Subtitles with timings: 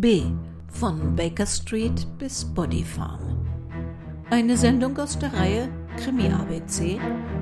[0.00, 0.22] B
[0.68, 3.44] von Baker Street bis Body Farm.
[4.30, 7.00] Eine Sendung aus der Reihe Krimi ABC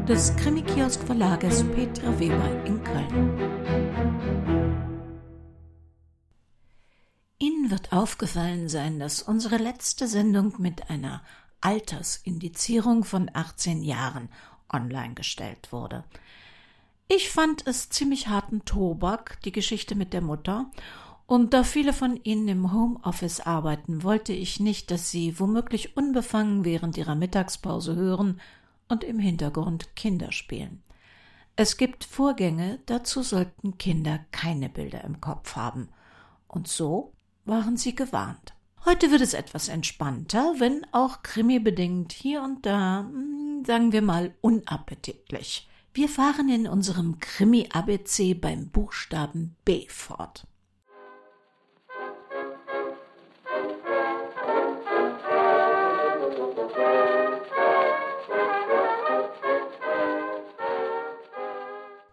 [0.08, 3.38] des Krimi-Kiosk Verlages Petra Weber in Köln.
[7.38, 11.22] Ihnen wird aufgefallen sein, dass unsere letzte Sendung mit einer
[11.60, 14.30] Altersindizierung von 18 Jahren
[14.72, 16.04] online gestellt wurde.
[17.08, 20.70] Ich fand es ziemlich harten Tobak, die Geschichte mit der Mutter,
[21.26, 26.64] und da viele von Ihnen im Homeoffice arbeiten, wollte ich nicht, dass Sie womöglich unbefangen
[26.64, 28.40] während Ihrer Mittagspause hören
[28.88, 30.82] und im Hintergrund Kinder spielen.
[31.56, 35.88] Es gibt Vorgänge, dazu sollten Kinder keine Bilder im Kopf haben.
[36.46, 37.12] Und so
[37.46, 38.52] waren sie gewarnt.
[38.84, 44.34] Heute wird es etwas entspannter, wenn auch krimibedingt hier und da, hm, sagen wir mal,
[44.42, 45.68] unappetitlich.
[45.94, 50.46] Wir fahren in unserem Krimi-ABC beim Buchstaben B fort.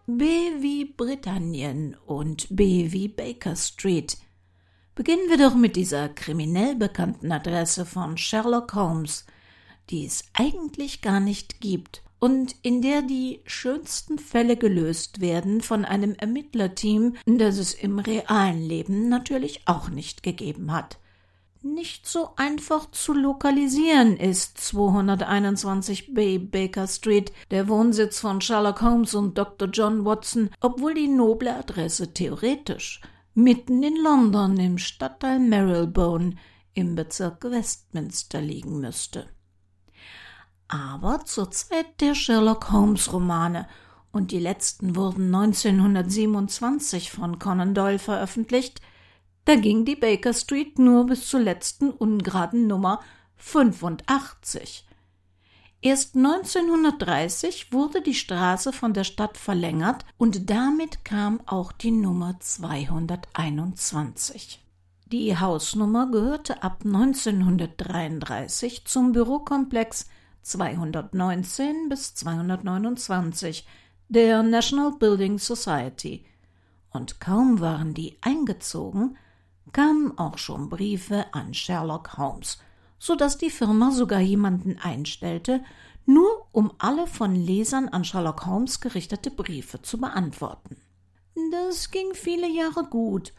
[0.06, 0.24] B
[0.60, 4.18] wie Britannien und B wie Baker Street.
[4.94, 9.24] Beginnen wir doch mit dieser kriminell bekannten Adresse von Sherlock Holmes,
[9.88, 15.86] die es eigentlich gar nicht gibt und in der die schönsten Fälle gelöst werden von
[15.86, 20.98] einem Ermittlerteam, das es im realen Leben natürlich auch nicht gegeben hat.
[21.66, 29.38] Nicht so einfach zu lokalisieren ist 221b Baker Street, der Wohnsitz von Sherlock Holmes und
[29.38, 29.68] Dr.
[29.68, 33.00] John Watson, obwohl die noble Adresse theoretisch
[33.32, 36.34] mitten in London im Stadtteil Marylebone
[36.74, 39.26] im Bezirk Westminster liegen müsste.
[40.68, 43.66] Aber zur Zeit der Sherlock Holmes Romane
[44.12, 48.82] und die letzten wurden 1927 von Conan Doyle veröffentlicht,
[49.44, 53.00] da ging die Baker Street nur bis zur letzten ungeraden Nummer
[53.36, 54.86] 85.
[55.82, 62.40] Erst 1930 wurde die Straße von der Stadt verlängert und damit kam auch die Nummer
[62.40, 64.62] 221.
[65.12, 70.08] Die Hausnummer gehörte ab 1933 zum Bürokomplex
[70.40, 73.66] 219 bis 229
[74.08, 76.24] der National Building Society.
[76.90, 79.18] Und kaum waren die eingezogen,
[79.72, 82.58] kamen auch schon Briefe an Sherlock Holmes–
[83.04, 85.62] so dass die Firma sogar jemanden einstellte,
[86.06, 90.78] nur um alle von Lesern an Sherlock Holmes gerichtete Briefe zu beantworten.
[91.52, 93.34] Das ging viele Jahre gut,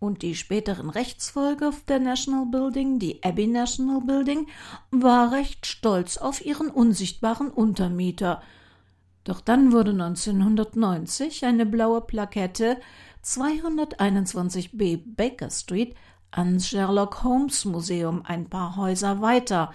[0.00, 4.48] und die späteren Rechtsfolge der National Building, die Abbey National Building,
[4.90, 8.42] war recht stolz auf ihren unsichtbaren Untermieter.
[9.22, 12.78] Doch dann wurde 1990 eine blaue Plakette
[13.24, 15.96] 221b Baker Street
[16.30, 19.72] ans Sherlock Holmes Museum ein paar Häuser weiter,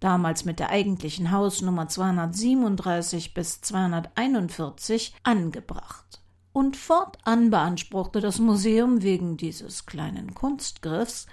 [0.00, 6.20] damals mit der eigentlichen Hausnummer 237 bis 241 angebracht.
[6.52, 11.26] Und fortan beanspruchte das Museum wegen dieses kleinen Kunstgriffs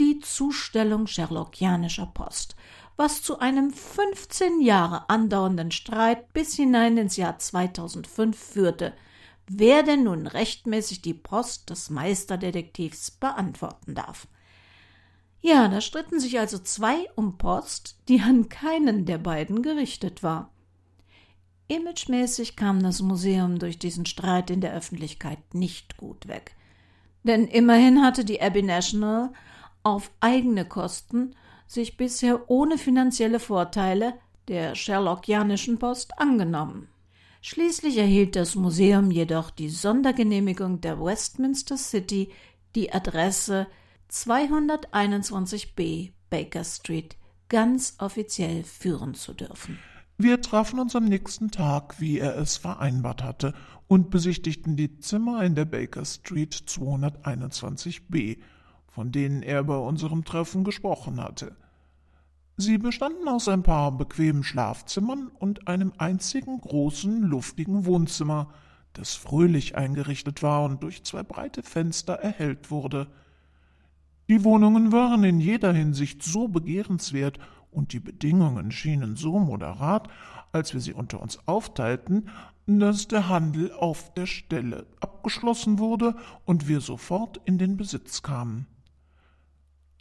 [0.00, 2.56] die Zustellung sherlockianischer Post,
[2.96, 8.94] was zu einem 15 Jahre andauernden Streit bis hinein ins Jahr 2005 führte,
[9.48, 14.26] wer denn nun rechtmäßig die Post des Meisterdetektivs beantworten darf.
[15.40, 20.50] Ja, da stritten sich also zwei um Post, die an keinen der beiden gerichtet war.
[21.68, 26.56] Imagemäßig kam das Museum durch diesen Streit in der Öffentlichkeit nicht gut weg.
[27.24, 29.32] Denn immerhin hatte die Abbey National
[29.82, 31.34] auf eigene Kosten
[31.66, 34.14] sich bisher ohne finanzielle Vorteile
[34.48, 36.88] der Sherlockianischen Post angenommen.
[37.46, 42.30] Schließlich erhielt das Museum jedoch die Sondergenehmigung der Westminster City,
[42.74, 43.66] die Adresse
[44.10, 47.18] 221b Baker Street
[47.50, 49.78] ganz offiziell führen zu dürfen.
[50.16, 53.52] Wir trafen uns am nächsten Tag, wie er es vereinbart hatte,
[53.88, 58.38] und besichtigten die Zimmer in der Baker Street 221b,
[58.86, 61.54] von denen er bei unserem Treffen gesprochen hatte.
[62.56, 68.48] Sie bestanden aus ein paar bequemen Schlafzimmern und einem einzigen großen, luftigen Wohnzimmer,
[68.92, 73.08] das fröhlich eingerichtet war und durch zwei breite Fenster erhellt wurde.
[74.28, 77.40] Die Wohnungen waren in jeder Hinsicht so begehrenswert
[77.72, 80.08] und die Bedingungen schienen so moderat,
[80.52, 82.28] als wir sie unter uns aufteilten,
[82.66, 86.14] dass der Handel auf der Stelle abgeschlossen wurde
[86.44, 88.68] und wir sofort in den Besitz kamen.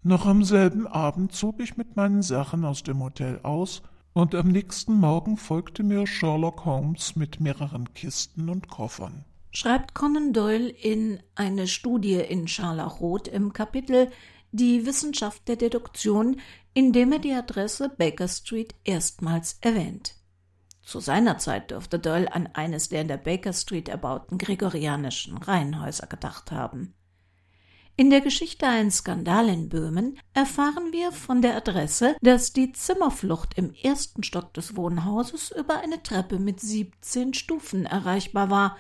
[0.06, 4.50] Noch am selben Abend zog ich mit meinen Sachen aus dem Hotel aus, und am
[4.50, 9.26] nächsten Morgen folgte mir Sherlock Holmes mit mehreren Kisten und Koffern.
[9.52, 14.12] schreibt Conan Doyle in eine Studie in Scharlachrot im Kapitel
[14.52, 16.38] Die Wissenschaft der Deduktion,
[16.74, 20.16] in dem er die Adresse Baker Street erstmals erwähnt.
[20.82, 26.08] Zu seiner Zeit dürfte Doyle an eines der in der Baker Street erbauten gregorianischen Reihenhäuser
[26.08, 26.94] gedacht haben.
[27.96, 33.56] In der Geschichte Ein Skandal in Böhmen erfahren wir von der Adresse, dass die Zimmerflucht
[33.56, 38.78] im ersten Stock des Wohnhauses über eine Treppe mit 17 Stufen erreichbar war.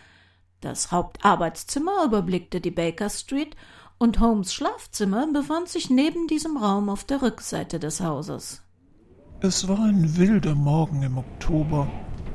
[0.61, 3.55] Das Hauptarbeitszimmer überblickte die Baker Street
[3.99, 8.63] und Holmes Schlafzimmer befand sich neben diesem Raum auf der Rückseite des Hauses.
[9.41, 11.87] Es war ein wilder Morgen im Oktober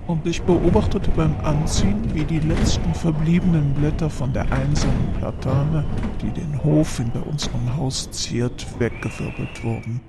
[0.08, 5.84] und ich beobachtete beim Anziehen, wie die letzten verbliebenen Blätter von der einsamen Platane,
[6.22, 10.00] die den Hof hinter unserem Haus ziert, weggewirbelt wurden.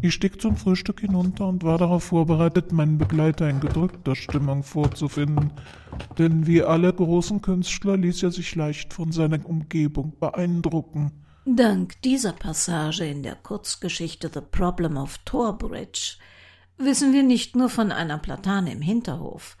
[0.00, 5.50] Ich stieg zum Frühstück hinunter und war darauf vorbereitet, meinen Begleiter in gedrückter Stimmung vorzufinden,
[6.18, 11.10] denn wie alle großen Künstler ließ er sich leicht von seiner Umgebung beeindrucken.
[11.44, 16.18] Dank dieser Passage in der Kurzgeschichte The Problem of Torbridge
[16.78, 19.56] wissen wir nicht nur von einer Platane im Hinterhof.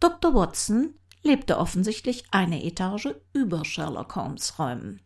[0.00, 0.34] Dr.
[0.34, 5.00] Watson lebte offensichtlich eine Etage über Sherlock Holmes Räumen.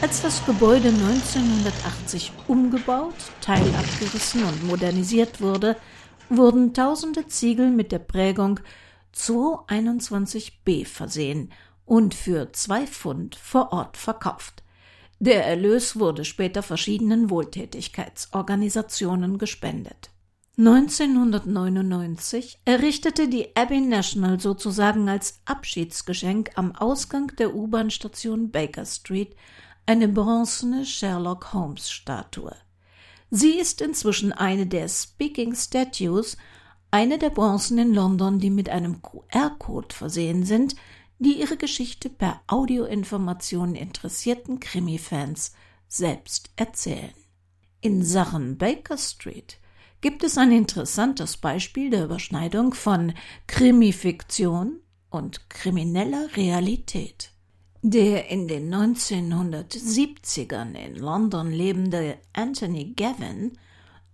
[0.00, 5.76] Als das Gebäude 1980 umgebaut, teilabgerissen und modernisiert wurde,
[6.28, 8.60] wurden tausende Ziegel mit der Prägung
[9.16, 11.52] 221b versehen
[11.84, 14.62] und für zwei Pfund vor Ort verkauft.
[15.20, 20.10] Der Erlös wurde später verschiedenen Wohltätigkeitsorganisationen gespendet.
[20.58, 29.36] 1999 errichtete die Abbey National sozusagen als Abschiedsgeschenk am Ausgang der U-Bahn-Station Baker Street
[29.86, 32.54] eine bronzene Sherlock Holmes Statue.
[33.30, 36.36] Sie ist inzwischen eine der Speaking Statues,
[36.90, 40.74] eine der Bronzen in London, die mit einem QR-Code versehen sind,
[41.18, 45.52] die ihre Geschichte per Audioinformation interessierten Krimi-Fans
[45.88, 47.14] selbst erzählen.
[47.80, 49.58] In Sachen Baker Street
[50.00, 53.12] gibt es ein interessantes Beispiel der Überschneidung von
[53.46, 54.80] Krimifiktion
[55.10, 57.32] und krimineller Realität.
[57.82, 63.52] Der in den 1970ern in London lebende Anthony Gavin,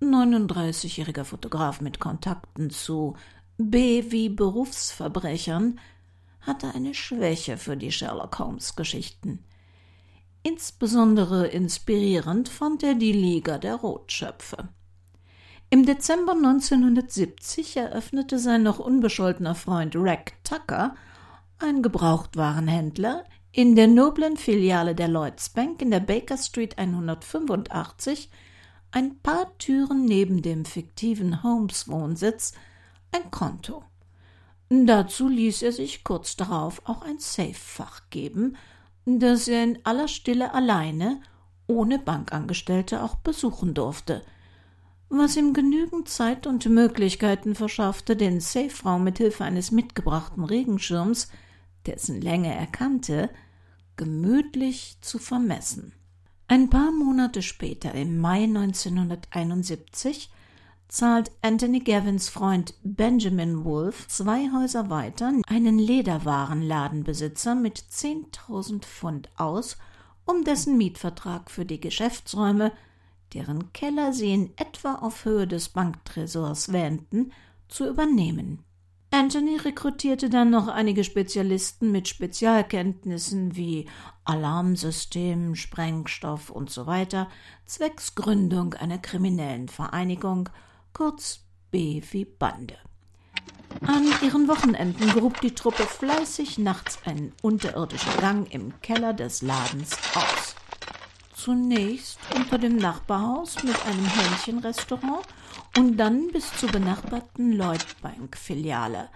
[0.01, 3.17] 39-jähriger Fotograf mit Kontakten zu
[3.56, 5.81] B wie Berufsverbrechern,
[6.46, 9.44] hatte eine Schwäche für die Sherlock Holmes Geschichten.
[10.43, 14.69] Insbesondere inspirierend fand er die Liga der Rotschöpfe.
[15.70, 20.94] Im Dezember 1970 eröffnete sein noch unbescholtener Freund Rack Tucker,
[21.58, 28.29] ein Gebrauchtwarenhändler, in der noblen Filiale der Lloyds Bank in der Baker Street 185,
[28.91, 32.52] ein paar Türen neben dem fiktiven Holmes Wohnsitz,
[33.12, 33.82] ein Konto.
[34.69, 38.56] Dazu ließ er sich kurz darauf auch ein Safefach geben,
[39.05, 41.20] das er in aller Stille alleine,
[41.66, 44.22] ohne Bankangestellte, auch besuchen durfte,
[45.08, 51.28] was ihm genügend Zeit und Möglichkeiten verschaffte, den Saferaum mit Hilfe eines mitgebrachten Regenschirms,
[51.87, 53.31] dessen Länge er kannte,
[53.96, 55.93] gemütlich zu vermessen.
[56.49, 60.31] Ein paar Monate später, im Mai 1971,
[60.88, 69.76] zahlt Anthony Gavins Freund Benjamin Wolf zwei Häuser weiter einen Lederwarenladenbesitzer mit 10.000 Pfund aus,
[70.24, 72.72] um dessen Mietvertrag für die Geschäftsräume,
[73.32, 77.32] deren Keller sie in etwa auf Höhe des Banktresors wähnten,
[77.69, 78.64] zu übernehmen.
[79.10, 83.88] Anthony rekrutierte dann noch einige Spezialisten mit Spezialkenntnissen wie
[84.24, 86.86] Alarmsystem, Sprengstoff und so
[87.64, 90.48] zwecks Gründung einer kriminellen Vereinigung
[90.94, 91.41] kurz
[91.72, 92.79] B wie Bande.
[93.84, 99.98] An ihren Wochenenden grub die Truppe fleißig nachts einen unterirdischen Gang im Keller des Ladens
[100.15, 100.55] aus.
[101.34, 105.27] Zunächst unter dem Nachbarhaus mit einem Hähnchenrestaurant
[105.77, 109.10] und dann bis zur benachbarten Lloyd Bank Filiale.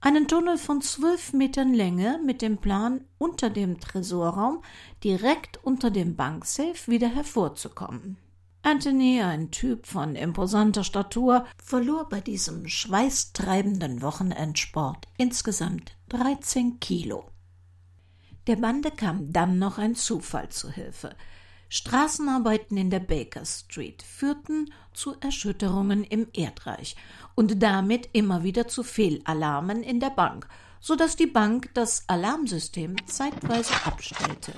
[0.00, 4.62] Einen Tunnel von zwölf Metern Länge mit dem Plan, unter dem Tresorraum
[5.02, 8.18] direkt unter dem Banksafe wieder hervorzukommen.
[8.66, 17.30] Anthony, ein Typ von imposanter Statur, verlor bei diesem schweißtreibenden Wochenendsport insgesamt 13 Kilo.
[18.48, 21.14] Der Bande kam dann noch ein Zufall zu Hilfe.
[21.68, 26.96] Straßenarbeiten in der Baker Street führten zu Erschütterungen im Erdreich
[27.36, 30.48] und damit immer wieder zu Fehlalarmen in der Bank,
[30.80, 34.54] so dass die Bank das Alarmsystem zeitweise abstellte.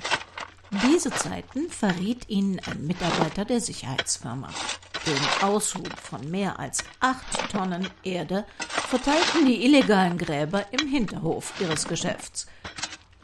[0.71, 4.51] Diese Zeiten verriet ihnen ein Mitarbeiter der Sicherheitsfirma.
[5.07, 11.89] Den Aushub von mehr als acht Tonnen Erde verteilten die illegalen Gräber im Hinterhof ihres
[11.89, 12.47] Geschäfts.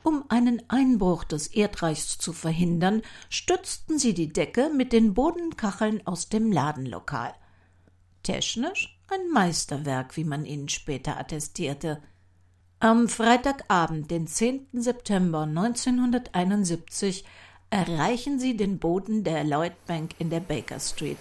[0.03, 6.29] Um einen Einbruch des Erdreichs zu verhindern, stützten sie die Decke mit den Bodenkacheln aus
[6.29, 7.35] dem Ladenlokal.
[8.23, 12.03] Technisch ein Meisterwerk, wie man ihnen später attestierte.
[12.85, 14.67] Am Freitagabend, den 10.
[14.75, 17.25] September 1971,
[17.71, 21.17] erreichen sie den Boden der Lloyd Bank in der Baker Street.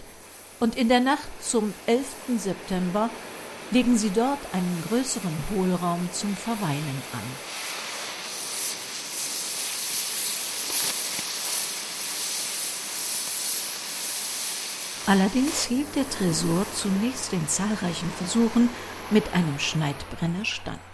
[0.60, 2.06] Und in der Nacht zum 11.
[2.38, 3.10] September
[3.72, 7.24] legen sie dort einen größeren Hohlraum zum Verweilen an.
[15.06, 18.68] Allerdings hielt der Tresor zunächst den zahlreichen Versuchen
[19.12, 20.93] mit einem Schneidbrenner stand.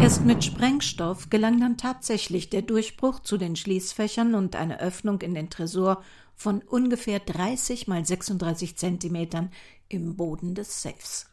[0.00, 5.34] Erst mit Sprengstoff gelang dann tatsächlich der Durchbruch zu den Schließfächern und eine Öffnung in
[5.34, 6.02] den Tresor
[6.34, 9.50] von ungefähr 30 mal 36 Zentimetern
[9.88, 11.26] im Boden des Safes.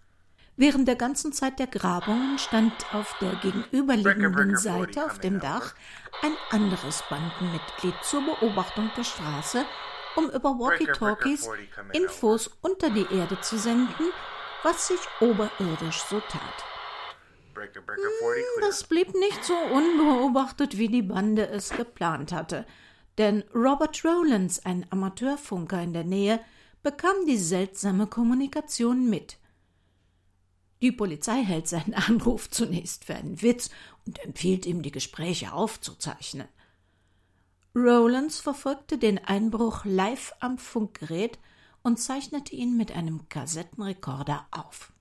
[0.58, 5.74] Während der ganzen Zeit der Grabungen stand auf der gegenüberliegenden Seite auf dem Dach
[6.22, 9.66] ein anderes Bandenmitglied zur Beobachtung der Straße,
[10.16, 11.50] um über Walkie-Talkies
[11.94, 14.12] Infos unter die Erde zu senden,
[14.64, 16.71] was sich oberirdisch so tat.
[17.56, 22.66] Hm, das blieb nicht so unbeobachtet, wie die Bande es geplant hatte,
[23.18, 26.40] denn Robert Rowlands, ein Amateurfunker in der Nähe,
[26.84, 29.38] bekam die seltsame Kommunikation mit.
[30.82, 33.70] Die Polizei hält seinen Anruf zunächst für einen Witz
[34.06, 36.48] und empfiehlt ihm, die Gespräche aufzuzeichnen.
[37.76, 41.40] Rowlands verfolgte den Einbruch live am Funkgerät
[41.84, 44.92] und zeichnete ihn mit einem Kassettenrekorder auf.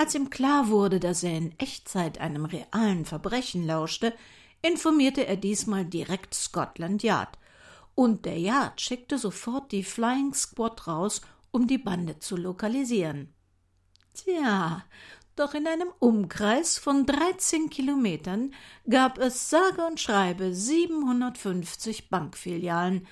[0.00, 4.14] Als ihm klar wurde, dass er in Echtzeit einem realen Verbrechen lauschte,
[4.62, 7.38] informierte er diesmal direkt Scotland Yard,
[7.94, 13.34] und der Yard schickte sofort die Flying Squad raus, um die Bande zu lokalisieren.
[14.14, 14.82] Tja,
[15.36, 18.54] doch in einem Umkreis von 13 Kilometern
[18.88, 23.06] gab es sage und schreibe 750 Bankfilialen,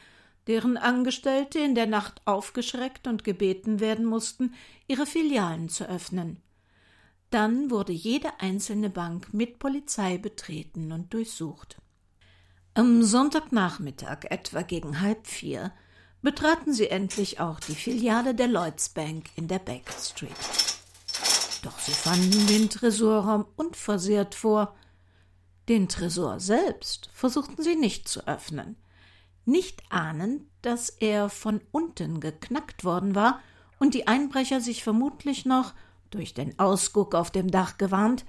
[0.46, 4.54] deren Angestellte in der Nacht aufgeschreckt und gebeten werden mussten,
[4.86, 6.40] ihre Filialen zu öffnen.
[7.30, 11.76] Dann wurde jede einzelne Bank mit Polizei betreten und durchsucht.
[12.74, 15.72] Am Sonntagnachmittag, etwa gegen halb vier,
[16.22, 20.30] betraten sie endlich auch die Filiale der Lloyds Bank in der Baker Street.
[21.62, 24.74] Doch sie fanden den Tresorraum unversehrt vor.
[25.68, 28.76] Den Tresor selbst versuchten sie nicht zu öffnen,
[29.44, 33.40] nicht ahnend, dass er von unten geknackt worden war
[33.78, 35.74] und die Einbrecher sich vermutlich noch
[36.10, 38.24] durch den Ausguck auf dem Dach gewarnt,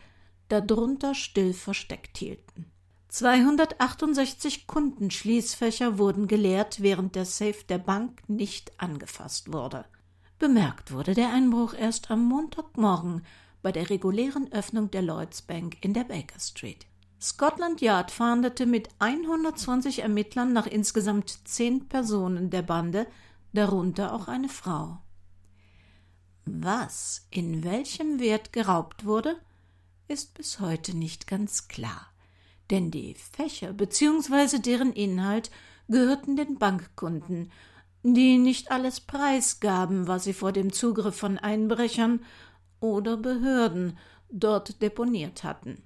[0.49, 2.65] darunter still versteckt hielten.
[3.09, 9.85] 268 Kundenschließfächer wurden geleert, während der Safe der Bank nicht angefasst wurde.
[10.37, 13.23] Bemerkt wurde der Einbruch erst am Montagmorgen
[13.61, 16.85] bei der regulären Öffnung der Lloyds Bank in der Baker Street.
[17.19, 23.07] Scotland Yard fahndete mit 120 Ermittlern nach insgesamt zehn Personen der Bande,
[23.51, 24.99] darunter auch eine Frau.
[26.51, 29.39] Was in welchem Wert geraubt wurde,
[30.07, 32.07] ist bis heute nicht ganz klar,
[32.71, 34.57] denn die Fächer bzw.
[34.57, 35.51] deren Inhalt
[35.89, 37.51] gehörten den Bankkunden,
[38.01, 42.25] die nicht alles preisgaben, was sie vor dem Zugriff von Einbrechern
[42.79, 43.99] oder Behörden
[44.31, 45.83] dort deponiert hatten.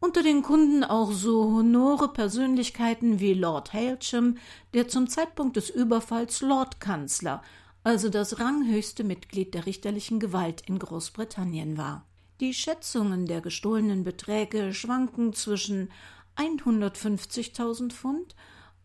[0.00, 4.36] Unter den Kunden auch so honore Persönlichkeiten wie Lord Hailsham,
[4.74, 7.42] der zum Zeitpunkt des Überfalls Lordkanzler
[7.84, 12.06] also das ranghöchste Mitglied der richterlichen Gewalt in Großbritannien war.
[12.40, 15.90] Die Schätzungen der gestohlenen Beträge schwanken zwischen
[16.36, 18.34] 150.000 Pfund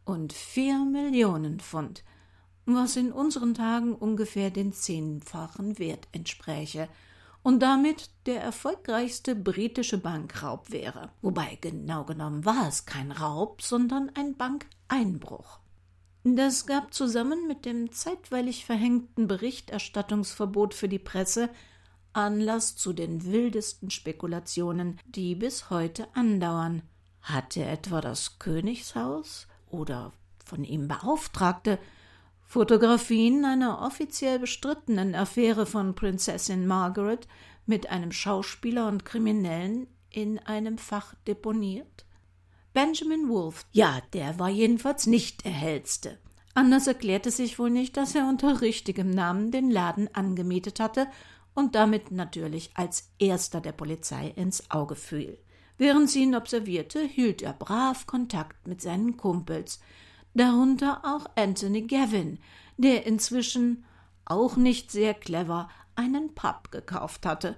[0.03, 2.03] und 4 Millionen Pfund,
[2.65, 6.89] was in unseren Tagen ungefähr den zehnfachen Wert entspräche
[7.41, 11.09] und damit der erfolgreichste britische Bankraub wäre.
[11.21, 15.59] Wobei genau genommen war es kein Raub, sondern ein Bankeinbruch.
[16.23, 21.49] Das gab zusammen mit dem zeitweilig verhängten Berichterstattungsverbot für die Presse
[22.11, 26.81] Anlass zu den wildesten Spekulationen, die bis heute andauern.
[27.21, 30.11] Hatte etwa das Königshaus oder
[30.43, 31.79] von ihm Beauftragte
[32.41, 37.27] Fotografien einer offiziell bestrittenen Affäre von Prinzessin Margaret
[37.65, 42.05] mit einem Schauspieler und Kriminellen in einem Fach deponiert?
[42.73, 46.19] Benjamin Wolfe, ja, der war jedenfalls nicht der hellste.
[46.53, 51.07] Anders erklärte sich wohl nicht, dass er unter richtigem Namen den Laden angemietet hatte
[51.53, 55.39] und damit natürlich als erster der Polizei ins Auge fiel.
[55.77, 59.79] Während sie ihn observierte, hielt er brav Kontakt mit seinen Kumpels,
[60.33, 62.39] darunter auch Anthony Gavin,
[62.77, 63.85] der inzwischen
[64.25, 67.57] auch nicht sehr clever einen Pub gekauft hatte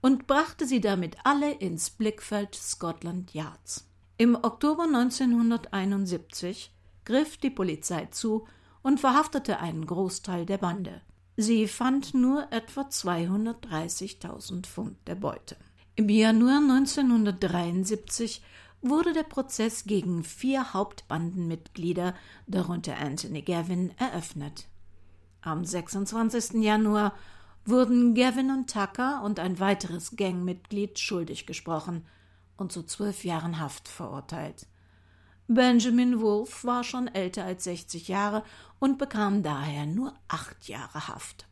[0.00, 3.87] und brachte sie damit alle ins Blickfeld Scotland Yards.
[4.20, 6.72] Im Oktober 1971
[7.04, 8.48] griff die Polizei zu
[8.82, 11.02] und verhaftete einen Großteil der Bande.
[11.36, 15.56] Sie fand nur etwa 230.000 Pfund der Beute.
[15.94, 18.42] Im Januar 1973
[18.82, 22.12] wurde der Prozess gegen vier Hauptbandenmitglieder,
[22.48, 24.66] darunter Anthony Gavin, eröffnet.
[25.42, 26.60] Am 26.
[26.60, 27.14] Januar
[27.64, 32.04] wurden Gavin und Tucker und ein weiteres Gangmitglied schuldig gesprochen
[32.58, 34.66] und zu zwölf Jahren Haft verurteilt.
[35.46, 38.44] Benjamin Wolf war schon älter als 60 Jahre
[38.78, 41.46] und bekam daher nur acht Jahre Haft.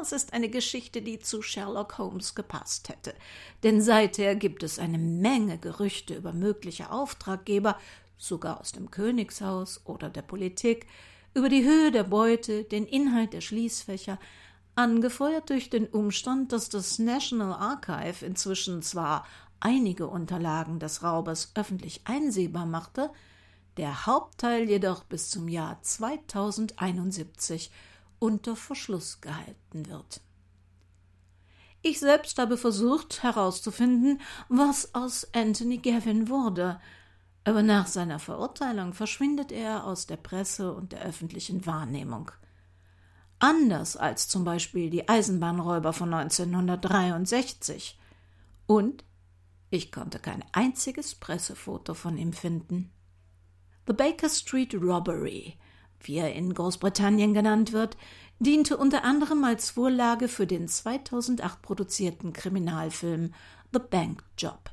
[0.00, 3.14] Es ist eine Geschichte, die zu Sherlock Holmes gepasst hätte,
[3.62, 7.76] denn seither gibt es eine Menge Gerüchte über mögliche Auftraggeber,
[8.16, 10.86] sogar aus dem Königshaus oder der Politik,
[11.34, 14.18] über die Höhe der Beute, den Inhalt der Schließfächer,
[14.74, 19.26] angefeuert durch den Umstand, dass das National Archive inzwischen zwar
[19.60, 23.10] einige Unterlagen des Raubers öffentlich einsehbar machte,
[23.76, 27.70] der Hauptteil jedoch bis zum Jahr 2071
[28.18, 30.20] unter Verschluss gehalten wird.
[31.82, 36.78] Ich selbst habe versucht herauszufinden, was aus Anthony Gavin wurde,
[37.44, 42.30] aber nach seiner Verurteilung verschwindet er aus der Presse und der öffentlichen Wahrnehmung.
[43.38, 47.98] Anders als zum Beispiel die Eisenbahnräuber von 1963.
[48.66, 49.02] Und
[49.70, 52.90] ich konnte kein einziges Pressefoto von ihm finden.
[53.86, 55.56] The Baker Street Robbery,
[56.00, 57.96] wie er in Großbritannien genannt wird,
[58.40, 63.34] diente unter anderem als Vorlage für den 2008 produzierten Kriminalfilm
[63.72, 64.70] The Bank Job.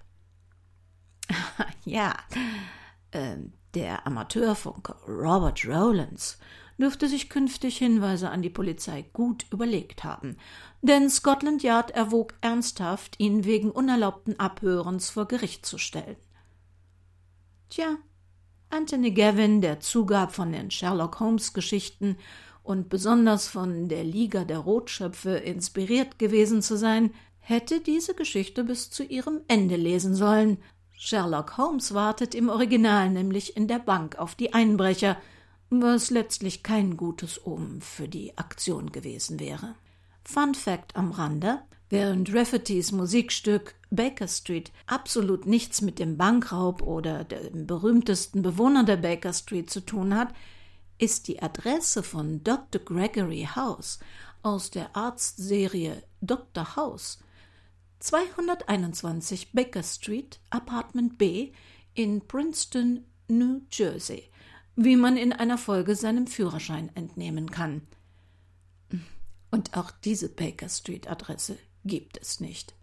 [1.85, 2.15] ja,
[3.11, 3.37] äh,
[3.73, 6.39] der Amateurfunker Robert Rowlands
[6.77, 10.38] dürfte sich künftig Hinweise an die Polizei gut überlegt haben,
[10.81, 16.17] denn Scotland Yard erwog ernsthaft, ihn wegen unerlaubten Abhörens vor Gericht zu stellen.
[17.69, 17.98] Tja,
[18.69, 22.17] Anthony Gavin, der zugab von den Sherlock Holmes Geschichten
[22.63, 28.89] und besonders von der Liga der Rotschöpfe inspiriert gewesen zu sein, hätte diese Geschichte bis
[28.89, 30.58] zu ihrem Ende lesen sollen.
[30.91, 35.15] Sherlock Holmes wartet im Original nämlich in der Bank auf die Einbrecher,
[35.69, 39.75] was letztlich kein gutes Omen für die Aktion gewesen wäre.
[40.23, 47.23] Fun Fact am Rande: Während Raffertys Musikstück Baker Street absolut nichts mit dem Bankraub oder
[47.23, 50.34] dem berühmtesten Bewohner der Baker Street zu tun hat,
[50.97, 52.82] ist die Adresse von Dr.
[52.82, 53.99] Gregory House
[54.41, 56.75] aus der Arztserie Dr.
[56.75, 57.19] House
[57.99, 61.51] 221 Baker Street, Apartment B
[61.93, 64.30] in Princeton, New Jersey,
[64.77, 67.81] wie man in einer Folge seinem Führerschein entnehmen kann.
[69.49, 72.75] Und auch diese Baker Street Adresse gibt es nicht.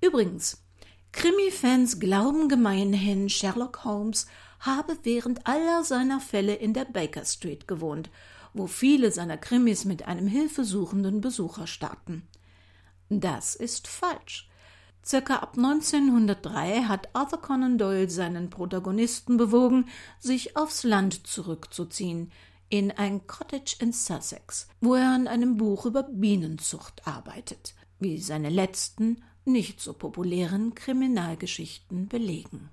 [0.00, 0.64] Übrigens,
[1.12, 4.26] Krimi-Fans glauben gemeinhin, Sherlock Holmes
[4.60, 8.08] habe während aller seiner Fälle in der Baker Street gewohnt,
[8.54, 12.26] wo viele seiner Krimis mit einem hilfesuchenden Besucher starten.
[13.10, 14.49] Das ist falsch.
[15.04, 19.86] Circa ab 1903 hat Arthur Conan Doyle seinen Protagonisten bewogen,
[20.18, 22.30] sich aufs Land zurückzuziehen,
[22.68, 28.48] in ein Cottage in Sussex, wo er an einem Buch über Bienenzucht arbeitet, wie seine
[28.48, 32.70] letzten, nicht so populären Kriminalgeschichten belegen.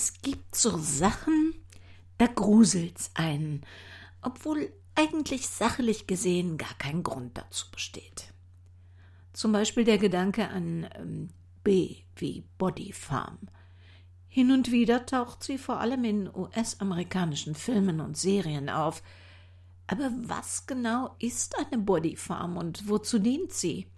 [0.00, 1.54] Es gibt so Sachen,
[2.18, 3.62] da gruselt's einen,
[4.22, 8.32] obwohl eigentlich sachlich gesehen gar kein Grund dazu besteht.
[9.32, 11.30] Zum Beispiel der Gedanke an ähm,
[11.64, 13.38] B wie Body Farm.
[14.28, 19.02] Hin und wieder taucht sie vor allem in US-amerikanischen Filmen und Serien auf.
[19.88, 23.88] Aber was genau ist eine Body Farm und wozu dient sie?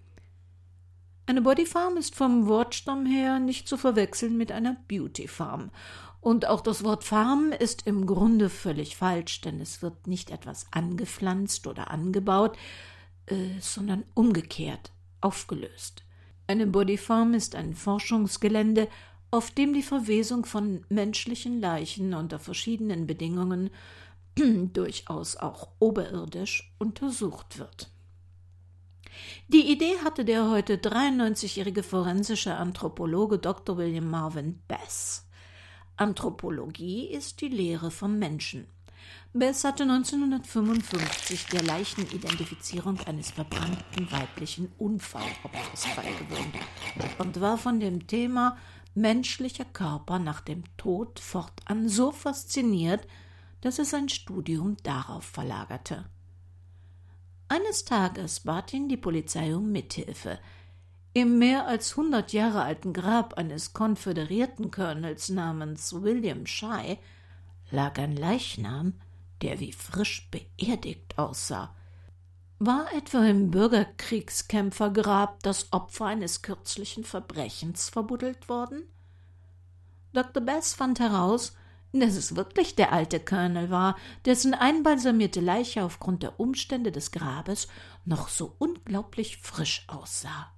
[1.31, 5.71] Eine Bodyfarm ist vom Wortstamm her nicht zu verwechseln mit einer Beautyfarm.
[6.21, 10.67] Und auch das Wort Farm ist im Grunde völlig falsch, denn es wird nicht etwas
[10.73, 12.59] angepflanzt oder angebaut,
[13.27, 14.91] äh, sondern umgekehrt,
[15.21, 16.03] aufgelöst.
[16.49, 18.89] Eine Bodyfarm ist ein Forschungsgelände,
[19.31, 23.71] auf dem die Verwesung von menschlichen Leichen unter verschiedenen Bedingungen
[24.73, 27.89] durchaus auch oberirdisch untersucht wird.
[29.49, 33.77] Die Idee hatte der heute 93-jährige forensische Anthropologe Dr.
[33.77, 35.27] William Marvin Bass.
[35.97, 38.67] Anthropologie ist die Lehre vom Menschen.
[39.33, 46.55] Bess hatte 1955 der Leichenidentifizierung eines verbrannten weiblichen Unfallopfers beigewohnt
[47.19, 48.57] und war von dem Thema
[48.95, 53.07] menschlicher Körper nach dem Tod fortan so fasziniert,
[53.61, 56.07] dass er sein Studium darauf verlagerte.
[57.53, 60.39] Eines Tages bat ihn die Polizei um Mithilfe.
[61.15, 66.97] Im mehr als hundert Jahre alten Grab eines konföderierten Colonels namens William Shy
[67.73, 69.01] lag ein Leichnam,
[69.43, 71.75] der wie frisch beerdigt aussah.
[72.61, 78.85] War etwa im Bürgerkriegskämpfergrab das Opfer eines kürzlichen Verbrechens verbuddelt worden?
[80.13, 80.41] Dr.
[80.41, 81.57] Bass fand heraus,
[81.93, 87.69] dass es wirklich der alte Colonel war, dessen einbalsamierte Leiche aufgrund der Umstände des Grabes
[88.05, 90.53] noch so unglaublich frisch aussah.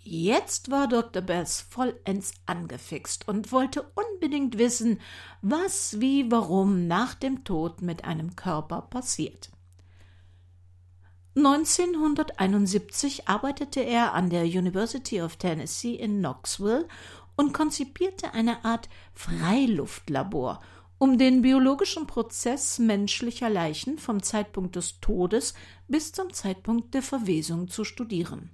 [0.00, 1.20] Jetzt war Dr.
[1.20, 5.00] Bass vollends angefixt und wollte unbedingt wissen,
[5.42, 9.50] was, wie, warum nach dem Tod mit einem Körper passiert.
[11.36, 16.88] 1971 arbeitete er an der University of Tennessee in Knoxville
[17.38, 20.58] und konzipierte eine Art Freiluftlabor,
[20.98, 25.54] um den biologischen Prozess menschlicher Leichen vom Zeitpunkt des Todes
[25.86, 28.50] bis zum Zeitpunkt der Verwesung zu studieren.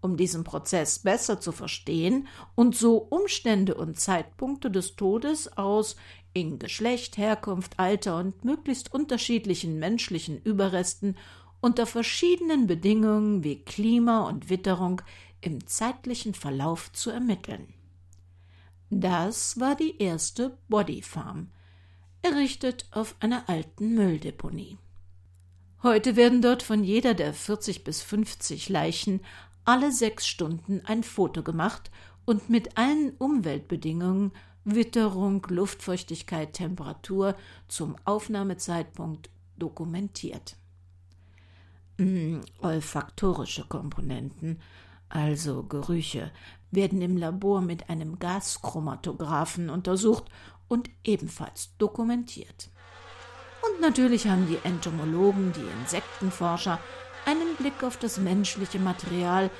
[0.00, 5.96] Um diesen Prozess besser zu verstehen und so Umstände und Zeitpunkte des Todes aus
[6.32, 11.18] in Geschlecht, Herkunft, Alter und möglichst unterschiedlichen menschlichen Überresten
[11.60, 15.02] unter verschiedenen Bedingungen wie Klima und Witterung
[15.42, 17.74] im zeitlichen Verlauf zu ermitteln.
[18.90, 21.50] Das war die erste Bodyfarm,
[22.22, 24.78] errichtet auf einer alten Mülldeponie.
[25.82, 29.20] Heute werden dort von jeder der 40 bis 50 Leichen
[29.64, 31.90] alle sechs Stunden ein Foto gemacht
[32.24, 34.32] und mit allen Umweltbedingungen
[34.64, 37.34] Witterung, Luftfeuchtigkeit, Temperatur
[37.66, 39.28] zum Aufnahmezeitpunkt
[39.58, 40.56] dokumentiert.
[41.98, 44.60] Mm, olfaktorische Komponenten,
[45.12, 46.30] also Gerüche,
[46.70, 50.24] werden im Labor mit einem Gaschromatographen untersucht
[50.68, 52.70] und ebenfalls dokumentiert.
[53.62, 56.80] Und natürlich haben die Entomologen, die Insektenforscher
[57.26, 59.50] einen Blick auf das menschliche Material,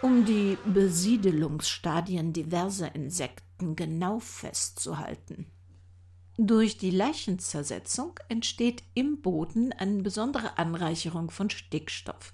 [0.00, 5.46] um die Besiedelungsstadien diverser Insekten genau festzuhalten.
[6.38, 12.32] Durch die Leichenzersetzung entsteht im Boden eine besondere Anreicherung von Stickstoff,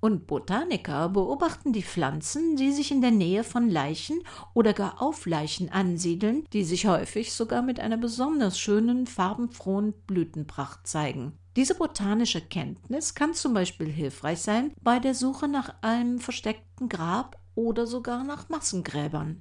[0.00, 4.20] und Botaniker beobachten die Pflanzen, die sich in der Nähe von Leichen
[4.54, 10.86] oder gar auf Leichen ansiedeln, die sich häufig sogar mit einer besonders schönen, farbenfrohen Blütenpracht
[10.86, 11.32] zeigen.
[11.56, 17.38] Diese botanische Kenntnis kann zum Beispiel hilfreich sein bei der Suche nach einem versteckten Grab
[17.54, 19.40] oder sogar nach Massengräbern.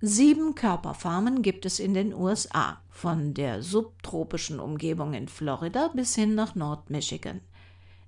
[0.00, 6.34] Sieben Körperfarmen gibt es in den USA, von der subtropischen Umgebung in Florida bis hin
[6.34, 7.40] nach Nordmichigan.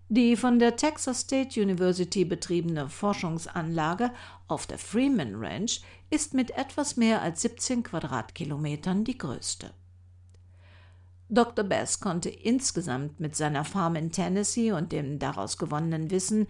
[0.09, 4.13] Die von der Texas State University betriebene Forschungsanlage
[4.47, 9.73] auf der Freeman Ranch ist mit etwas mehr als 17 Quadratkilometern die größte.
[11.29, 11.65] Dr.
[11.65, 16.47] Bass konnte insgesamt mit seiner Farm in Tennessee und dem daraus gewonnenen Wissen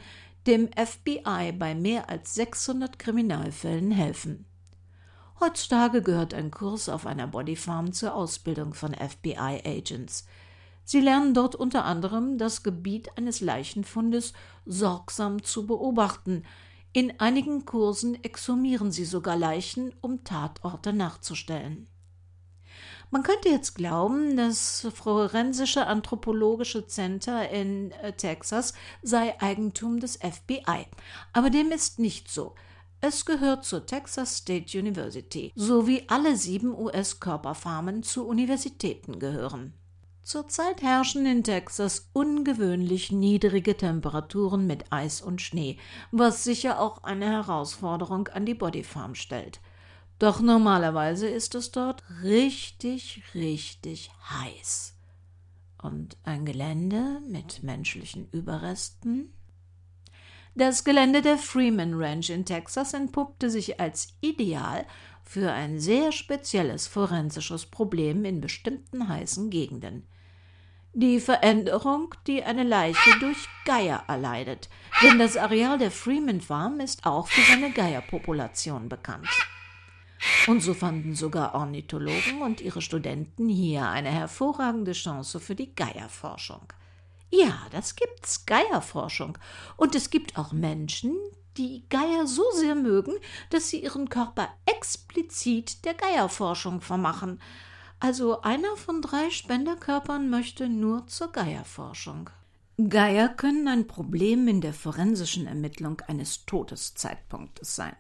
[0.46, 4.44] dem FBI bei mehr als 600 Kriminalfällen helfen.
[5.40, 10.26] Heutzutage gehört ein Kurs auf einer Bodyfarm zur Ausbildung von FBI-Agents–
[10.88, 14.32] Sie lernen dort unter anderem das Gebiet eines Leichenfundes
[14.66, 16.44] sorgsam zu beobachten.
[16.92, 21.88] In einigen Kursen exhumieren sie sogar Leichen, um Tatorte nachzustellen.
[23.10, 28.72] Man könnte jetzt glauben, das Forensische Anthropologische Center in äh, Texas
[29.02, 30.86] sei Eigentum des FBI,
[31.32, 32.54] aber dem ist nicht so.
[33.00, 39.74] Es gehört zur Texas State University, so wie alle sieben US-Körperfarmen zu Universitäten gehören.
[40.26, 45.78] Zurzeit herrschen in Texas ungewöhnlich niedrige Temperaturen mit Eis und Schnee,
[46.10, 49.60] was sicher auch eine Herausforderung an die Bodyfarm stellt.
[50.18, 54.96] Doch normalerweise ist es dort richtig, richtig heiß.
[55.80, 59.32] Und ein Gelände mit menschlichen Überresten?
[60.56, 64.86] Das Gelände der Freeman Ranch in Texas entpuppte sich als ideal
[65.22, 70.08] für ein sehr spezielles forensisches Problem in bestimmten heißen Gegenden
[70.96, 74.70] die Veränderung, die eine Leiche durch Geier erleidet,
[75.02, 79.28] denn das Areal der Freeman Farm ist auch für seine Geierpopulation bekannt.
[80.46, 86.72] Und so fanden sogar Ornithologen und ihre Studenten hier eine hervorragende Chance für die Geierforschung.
[87.30, 89.36] Ja, das gibt's, Geierforschung.
[89.76, 91.14] Und es gibt auch Menschen,
[91.58, 93.12] die Geier so sehr mögen,
[93.50, 97.38] dass sie ihren Körper explizit der Geierforschung vermachen
[97.98, 102.30] Also einer von drei Spenderkörpern möchte nur zur Geierforschung.
[102.88, 107.96] Geier können ein Problem in der forensischen Ermittlung eines Todeszeitpunktes sein.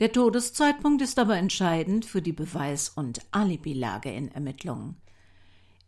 [0.00, 4.96] Der Todeszeitpunkt ist aber entscheidend für die Beweis- und Alibilage in Ermittlungen.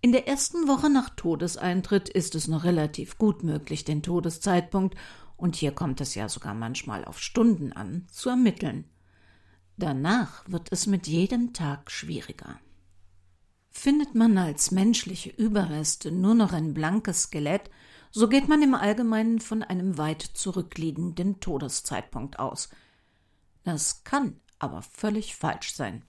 [0.01, 4.95] In der ersten Woche nach Todeseintritt ist es noch relativ gut möglich, den Todeszeitpunkt,
[5.37, 8.85] und hier kommt es ja sogar manchmal auf Stunden an, zu ermitteln.
[9.77, 12.61] Danach wird es mit jedem Tag schwieriger.
[13.79, 17.71] Findet man als menschliche Überreste nur noch ein blankes Skelett,
[18.11, 22.71] so geht man im Allgemeinen von einem weit zurückliegenden Todeszeitpunkt aus.
[23.65, 26.03] Das kann aber völlig falsch sein.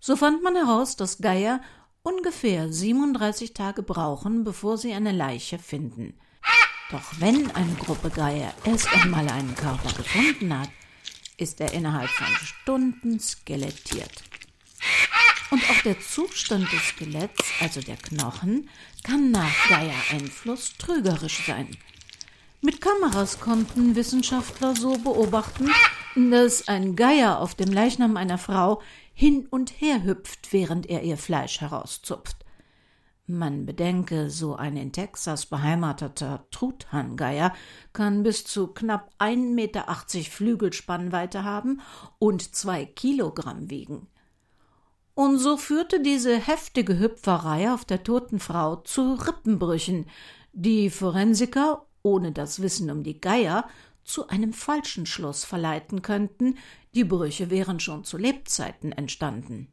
[0.00, 1.62] So fand man heraus, dass Geier
[2.02, 6.18] ungefähr 37 Tage brauchen, bevor sie eine Leiche finden.
[6.90, 10.70] Doch wenn eine Gruppe Geier erst einmal einen Körper gefunden hat,
[11.36, 14.24] ist er innerhalb von Stunden skelettiert.
[15.50, 18.68] Und auch der Zustand des Skeletts, also der Knochen,
[19.02, 21.68] kann nach Geier-Einfluss trügerisch sein.
[22.60, 25.70] Mit Kameras konnten Wissenschaftler so beobachten,
[26.30, 28.82] dass ein Geier auf dem Leichnam einer Frau
[29.14, 32.44] hin und her hüpft, während er ihr Fleisch herauszupft.
[33.26, 37.54] Man bedenke, so ein in Texas beheimateter Truthahngeier
[37.92, 39.86] kann bis zu knapp 1,80 Meter
[40.30, 41.80] Flügelspannweite haben
[42.18, 44.08] und zwei Kilogramm wiegen.
[45.18, 50.06] Und so führte diese heftige Hüpferei auf der toten Frau zu Rippenbrüchen,
[50.52, 53.68] die Forensiker, ohne das Wissen um die Geier,
[54.04, 56.56] zu einem falschen Schluss verleiten könnten,
[56.94, 59.72] die Brüche wären schon zu Lebzeiten entstanden.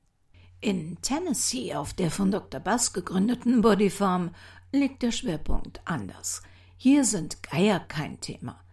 [0.62, 2.60] In Tennessee, auf der von Dr.
[2.60, 4.32] Bass gegründeten Bodyfarm,
[4.72, 6.42] liegt der Schwerpunkt anders.
[6.76, 8.65] Hier sind Geier kein Thema.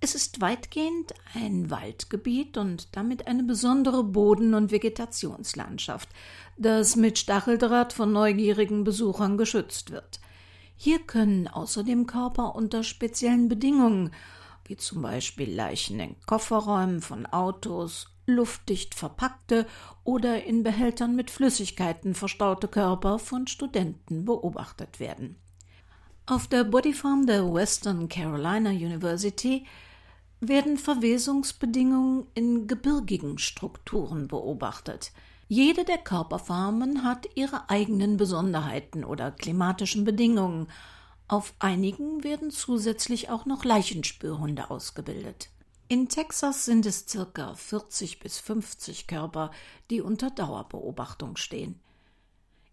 [0.00, 6.08] Es ist weitgehend ein Waldgebiet und damit eine besondere Boden- und Vegetationslandschaft,
[6.56, 10.20] das mit Stacheldraht von neugierigen Besuchern geschützt wird.
[10.76, 14.12] Hier können außerdem Körper unter speziellen Bedingungen,
[14.66, 19.66] wie zum Beispiel Leichen in Kofferräumen von Autos, luftdicht verpackte
[20.04, 25.36] oder in Behältern mit Flüssigkeiten verstaute Körper von Studenten beobachtet werden.
[26.26, 29.66] Auf der Bodyfarm der Western Carolina University
[30.40, 35.12] werden Verwesungsbedingungen in gebirgigen Strukturen beobachtet.
[35.48, 40.68] Jede der Körperfarmen hat ihre eigenen Besonderheiten oder klimatischen Bedingungen.
[41.26, 45.50] Auf einigen werden zusätzlich auch noch Leichenspürhunde ausgebildet.
[45.88, 49.50] In Texas sind es circa 40 bis 50 Körper,
[49.88, 51.80] die unter Dauerbeobachtung stehen.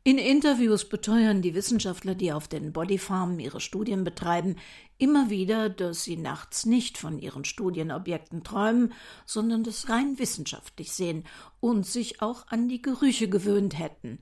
[0.07, 4.55] In Interviews beteuern die Wissenschaftler, die auf den Bodyfarmen ihre Studien betreiben,
[4.99, 8.93] immer wieder, dass sie nachts nicht von ihren Studienobjekten träumen,
[9.25, 11.23] sondern das rein wissenschaftlich sehen
[11.59, 14.19] und sich auch an die Gerüche gewöhnt hätten.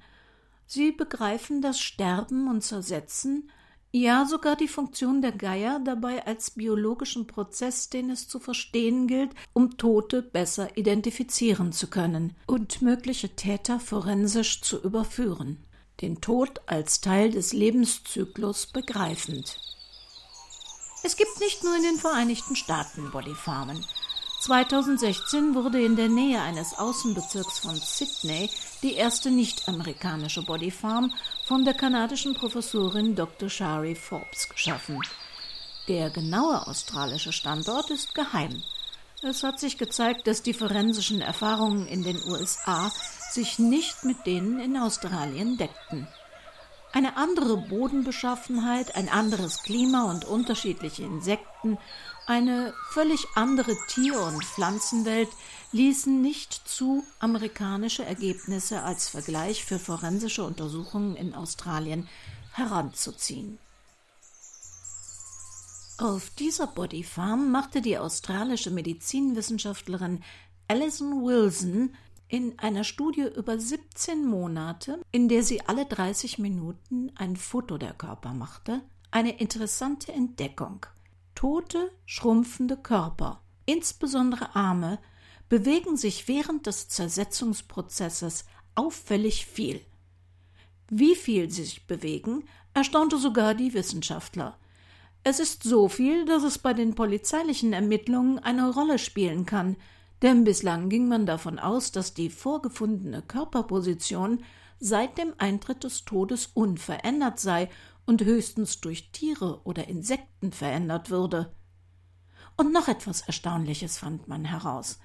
[0.67, 3.51] Sie begreifen das Sterben und Zersetzen,
[3.91, 9.31] ja sogar die Funktion der Geier dabei als biologischen Prozess, den es zu verstehen gilt,
[9.51, 15.57] um Tote besser identifizieren zu können und mögliche Täter forensisch zu überführen
[16.01, 19.57] den Tod als Teil des Lebenszyklus begreifend.
[21.03, 23.85] Es gibt nicht nur in den Vereinigten Staaten Bodyfarmen.
[24.41, 28.49] 2016 wurde in der Nähe eines Außenbezirks von Sydney
[28.81, 31.13] die erste nicht-amerikanische Bodyfarm
[31.45, 33.49] von der kanadischen Professorin Dr.
[33.49, 34.99] Shari Forbes geschaffen.
[35.87, 38.61] Der genaue australische Standort ist geheim.
[39.21, 42.91] Es hat sich gezeigt, dass die forensischen Erfahrungen in den USA
[43.33, 46.07] sich nicht mit denen in Australien deckten.
[46.91, 51.79] Eine andere Bodenbeschaffenheit, ein anderes Klima und unterschiedliche Insekten,
[52.27, 55.29] eine völlig andere Tier- und Pflanzenwelt
[55.71, 62.07] ließen nicht zu, amerikanische Ergebnisse als Vergleich für forensische Untersuchungen in Australien
[62.53, 63.57] heranzuziehen.
[65.97, 70.23] Auf dieser Bodyfarm machte die australische Medizinwissenschaftlerin
[70.67, 71.95] Alison Wilson
[72.33, 77.93] in einer Studie über 17 Monate, in der sie alle 30 Minuten ein Foto der
[77.93, 80.83] Körper machte, eine interessante Entdeckung.
[81.35, 84.97] Tote, schrumpfende Körper, insbesondere Arme,
[85.47, 89.79] bewegen sich während des Zersetzungsprozesses auffällig viel.
[90.89, 94.57] Wie viel sie sich bewegen, erstaunte sogar die Wissenschaftler.
[95.23, 99.77] Es ist so viel, dass es bei den polizeilichen Ermittlungen eine Rolle spielen kann,
[100.23, 104.43] denn bislang ging man davon aus, dass die vorgefundene Körperposition
[104.79, 107.69] seit dem Eintritt des Todes unverändert sei
[108.05, 111.53] und höchstens durch Tiere oder Insekten verändert würde.
[112.55, 114.99] Und noch etwas Erstaunliches fand man heraus.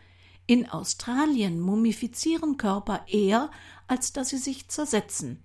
[0.46, 3.50] In Australien mumifizieren Körper eher,
[3.86, 5.42] als dass sie sich zersetzen.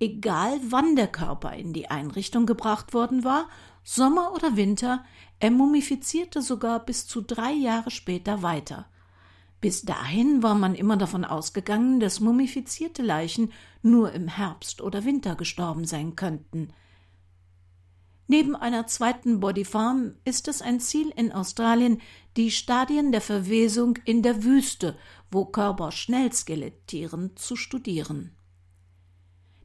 [0.00, 3.48] Egal wann der Körper in die Einrichtung gebracht worden war,
[3.84, 5.04] Sommer oder Winter,
[5.38, 8.86] er mumifizierte sogar bis zu drei Jahre später weiter.
[9.64, 13.50] Bis dahin war man immer davon ausgegangen, dass mumifizierte Leichen
[13.80, 16.68] nur im Herbst oder Winter gestorben sein könnten.
[18.26, 22.02] Neben einer zweiten Bodyfarm ist es ein Ziel in Australien,
[22.36, 24.98] die Stadien der Verwesung in der Wüste,
[25.30, 28.36] wo Körper schnell skelettieren, zu studieren.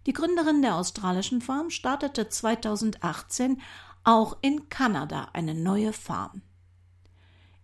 [0.06, 3.60] Die Gründerin der australischen Farm startete 2018
[4.06, 6.42] auch in Kanada eine neue Farm.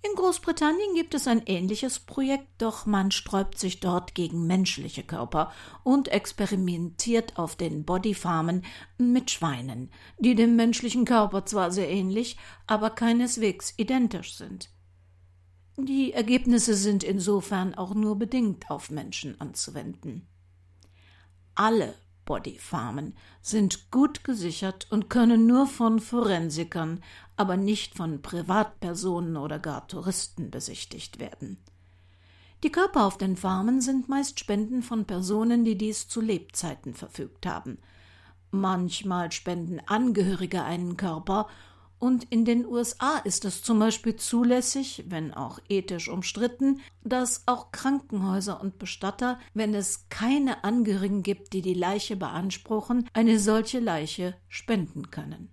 [0.07, 5.51] In Großbritannien gibt es ein ähnliches Projekt, doch man sträubt sich dort gegen menschliche Körper
[5.83, 8.63] und experimentiert auf den Bodyfarmen
[8.99, 9.89] mit Schweinen,
[10.19, 12.37] die dem menschlichen Körper zwar sehr ähnlich,
[12.67, 14.69] aber keineswegs identisch sind.
[15.75, 20.27] Die Ergebnisse sind insofern auch nur bedingt auf Menschen anzuwenden.
[21.55, 27.03] Alle Bodyfarmen sind gut gesichert und können nur von Forensikern,
[27.37, 31.57] aber nicht von Privatpersonen oder gar Touristen besichtigt werden.
[32.63, 37.45] Die Körper auf den Farmen sind meist Spenden von Personen, die dies zu Lebzeiten verfügt
[37.45, 37.77] haben.
[38.49, 41.47] Manchmal spenden Angehörige einen Körper
[42.05, 47.71] und in den USA ist es zum Beispiel zulässig, wenn auch ethisch umstritten, dass auch
[47.71, 54.35] Krankenhäuser und Bestatter, wenn es keine Angehörigen gibt, die die Leiche beanspruchen, eine solche Leiche
[54.49, 55.49] spenden können.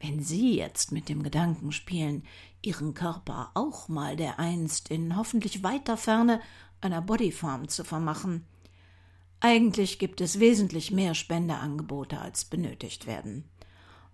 [0.00, 2.24] Wenn Sie jetzt mit dem Gedanken spielen,
[2.60, 6.40] Ihren Körper auch mal dereinst in hoffentlich weiter Ferne
[6.80, 8.44] einer Bodyfarm zu vermachen,
[9.38, 13.48] eigentlich gibt es wesentlich mehr Spendeangebote, als benötigt werden.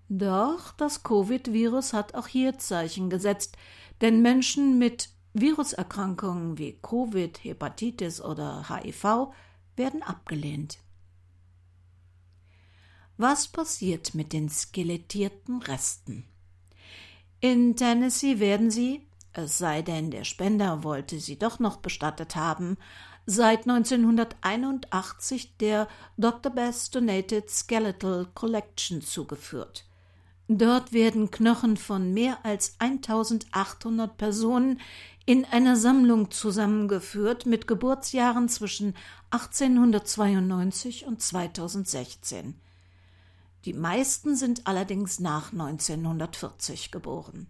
[0.09, 3.57] Doch das Covid-Virus hat auch hier Zeichen gesetzt,
[4.01, 9.33] denn Menschen mit Viruserkrankungen wie Covid, Hepatitis oder HIV
[9.77, 10.79] werden abgelehnt.
[13.17, 16.25] Was passiert mit den skelettierten Resten?
[17.41, 22.77] In Tennessee werden sie, es sei denn, der Spender wollte sie doch noch bestattet haben,
[23.25, 26.53] seit 1981 der Dr.
[26.53, 29.87] Best Donated Skeletal Collection zugeführt.
[30.49, 34.81] Dort werden Knochen von mehr als 1800 Personen
[35.25, 38.95] in einer Sammlung zusammengeführt mit Geburtsjahren zwischen
[39.31, 42.55] 1892 und 2016.
[43.65, 47.47] Die meisten sind allerdings nach 1940 geboren.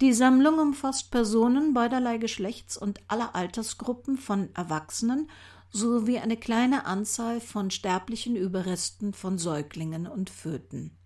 [0.00, 5.30] Die Sammlung umfasst Personen beiderlei Geschlechts und aller Altersgruppen von Erwachsenen
[5.70, 10.96] sowie eine kleine Anzahl von sterblichen Überresten von Säuglingen und Föten.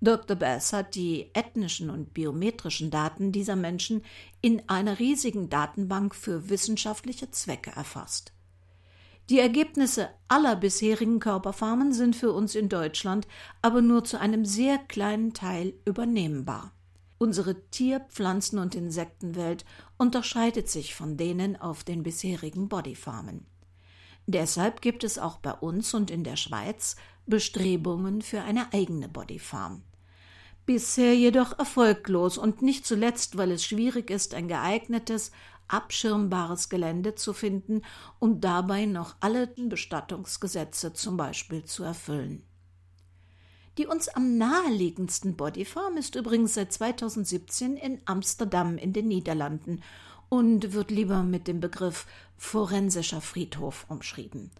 [0.00, 0.36] Dr.
[0.36, 4.04] Bass hat die ethnischen und biometrischen Daten dieser Menschen
[4.42, 8.32] in einer riesigen Datenbank für wissenschaftliche Zwecke erfasst.
[9.30, 13.26] Die Ergebnisse aller bisherigen Körperfarmen sind für uns in Deutschland
[13.60, 16.72] aber nur zu einem sehr kleinen Teil übernehmbar.
[17.18, 19.64] Unsere Tier-, Pflanzen- und Insektenwelt
[19.96, 23.46] unterscheidet sich von denen auf den bisherigen Bodyfarmen.
[24.26, 29.82] Deshalb gibt es auch bei uns und in der Schweiz Bestrebungen für eine eigene Bodyfarm.
[30.64, 35.30] Bisher jedoch erfolglos und nicht zuletzt, weil es schwierig ist, ein geeignetes,
[35.68, 37.82] abschirmbares Gelände zu finden
[38.18, 42.42] und dabei noch alle Bestattungsgesetze zum Beispiel zu erfüllen.
[43.78, 49.82] Die uns am naheliegendsten Bodyfarm ist übrigens seit 2017 in Amsterdam in den Niederlanden
[50.28, 54.50] und wird lieber mit dem Begriff forensischer Friedhof umschrieben.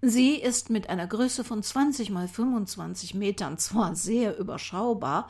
[0.00, 5.28] Sie ist mit einer Größe von 20 mal 25 Metern zwar sehr überschaubar,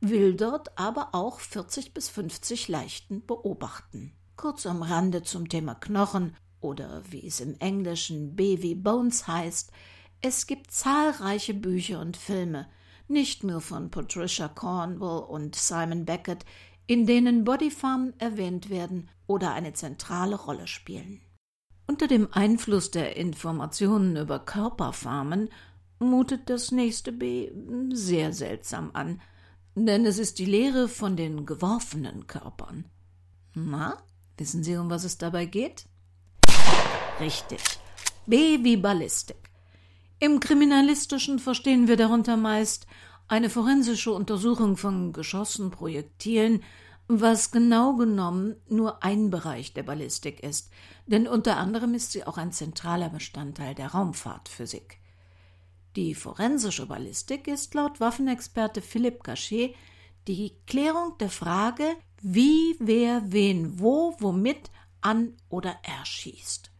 [0.00, 4.14] will dort aber auch 40 bis 50 Leichten beobachten.
[4.36, 9.70] Kurz am Rande zum Thema Knochen oder wie es im Englischen Baby Bones heißt,
[10.22, 12.68] es gibt zahlreiche Bücher und Filme,
[13.08, 16.44] nicht nur von Patricia Cornwall und Simon Beckett,
[16.86, 21.20] in denen Bodyfarm erwähnt werden oder eine zentrale Rolle spielen.
[21.86, 25.50] Unter dem Einfluss der Informationen über Körperfarmen
[25.98, 27.50] mutet das nächste B
[27.92, 29.20] sehr seltsam an,
[29.74, 32.86] denn es ist die Lehre von den geworfenen Körpern.
[33.54, 33.96] Na,
[34.36, 35.86] wissen Sie, um was es dabei geht?
[37.20, 37.60] Richtig.
[38.26, 39.50] B wie Ballistik.
[40.18, 42.86] Im Kriminalistischen verstehen wir darunter meist
[43.28, 46.62] eine forensische Untersuchung von Geschossen, Projektilen,
[47.08, 50.70] was genau genommen nur ein Bereich der Ballistik ist,
[51.06, 54.98] denn unter anderem ist sie auch ein zentraler Bestandteil der Raumfahrtphysik.
[55.94, 59.74] Die forensische Ballistik ist laut Waffenexperte Philipp Gachet
[60.26, 66.70] die Klärung der Frage, wie, wer, wen, wo, womit an oder erschießt.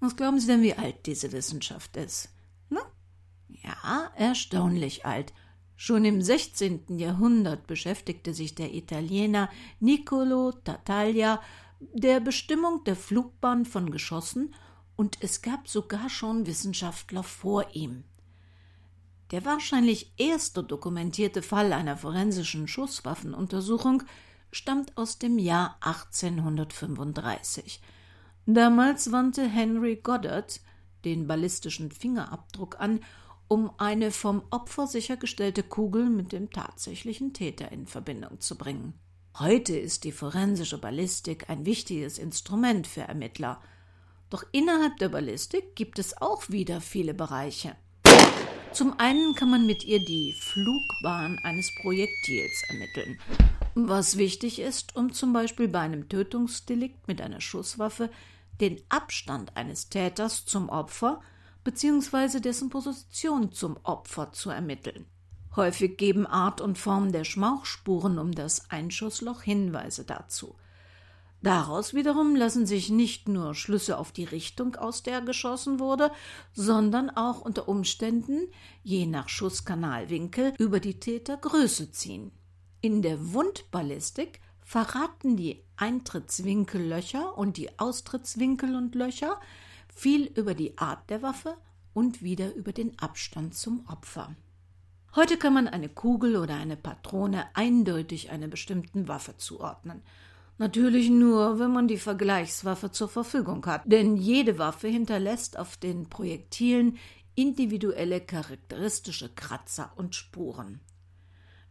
[0.00, 2.28] Was glauben Sie denn, wie alt diese Wissenschaft ist?
[2.68, 2.80] Na?
[3.48, 5.32] Ja, erstaunlich alt.
[5.86, 6.96] Schon im 16.
[6.96, 11.42] Jahrhundert beschäftigte sich der Italiener Niccolo Tartaglia
[11.92, 14.54] der Bestimmung der Flugbahn von Geschossen
[14.96, 18.04] und es gab sogar schon Wissenschaftler vor ihm.
[19.30, 24.04] Der wahrscheinlich erste dokumentierte Fall einer forensischen Schusswaffenuntersuchung
[24.52, 27.82] stammt aus dem Jahr 1835.
[28.46, 30.62] Damals wandte Henry Goddard
[31.04, 33.00] den ballistischen Fingerabdruck an,
[33.48, 38.94] um eine vom Opfer sichergestellte Kugel mit dem tatsächlichen Täter in Verbindung zu bringen.
[39.38, 43.60] Heute ist die forensische Ballistik ein wichtiges Instrument für Ermittler.
[44.30, 47.76] Doch innerhalb der Ballistik gibt es auch wieder viele Bereiche.
[48.72, 53.20] Zum einen kann man mit ihr die Flugbahn eines Projektils ermitteln,
[53.76, 58.10] was wichtig ist, um zum Beispiel bei einem Tötungsdelikt mit einer Schusswaffe
[58.60, 61.20] den Abstand eines Täters zum Opfer
[61.64, 62.40] bzw.
[62.40, 65.06] dessen Position zum Opfer zu ermitteln.
[65.56, 70.56] Häufig geben Art und Form der Schmauchspuren um das Einschussloch Hinweise dazu.
[71.42, 76.10] Daraus wiederum lassen sich nicht nur Schlüsse auf die Richtung, aus der geschossen wurde,
[76.54, 78.48] sondern auch unter Umständen,
[78.82, 82.32] je nach Schusskanalwinkel, über die Tätergröße ziehen.
[82.80, 89.38] In der Wundballistik verraten die Eintrittswinkellöcher und die Austrittswinkel und Löcher
[89.94, 91.56] viel über die Art der Waffe
[91.92, 94.34] und wieder über den Abstand zum Opfer.
[95.14, 100.02] Heute kann man eine Kugel oder eine Patrone eindeutig einer bestimmten Waffe zuordnen.
[100.58, 106.08] Natürlich nur, wenn man die Vergleichswaffe zur Verfügung hat, denn jede Waffe hinterlässt auf den
[106.08, 106.98] Projektilen
[107.34, 110.80] individuelle charakteristische Kratzer und Spuren.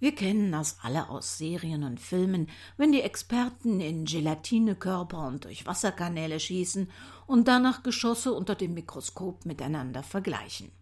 [0.04, 5.66] Wir kennen das alle aus Serien und Filmen, wenn die Experten in Gelatinekörper und durch
[5.66, 6.92] Wasserkanäle schießen
[7.26, 10.74] und danach Geschosse unter dem Mikroskop miteinander vergleichen.